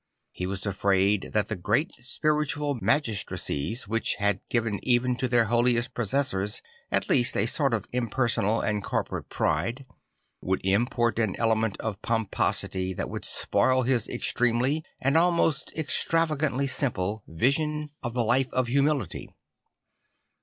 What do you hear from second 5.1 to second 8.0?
to their holiest possessors at least a sort of